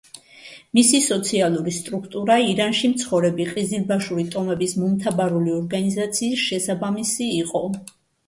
[0.77, 7.63] მისი სოციალური სტრუქტურა ირანში მცხოვრები ყიზილბაშური ტომების მომთაბარული ორგანიზაციის შესაბამისი იყო.